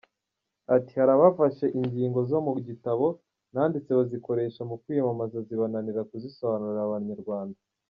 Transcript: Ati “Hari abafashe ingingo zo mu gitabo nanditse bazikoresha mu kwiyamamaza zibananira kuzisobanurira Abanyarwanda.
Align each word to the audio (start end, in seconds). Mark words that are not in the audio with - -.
Ati 0.75 0.91
“Hari 0.99 1.11
abafashe 1.17 1.65
ingingo 1.79 2.19
zo 2.29 2.39
mu 2.45 2.51
gitabo 2.69 3.05
nanditse 3.53 3.91
bazikoresha 3.99 4.61
mu 4.69 4.75
kwiyamamaza 4.81 5.37
zibananira 5.47 6.07
kuzisobanurira 6.09 6.81
Abanyarwanda. 6.87 7.59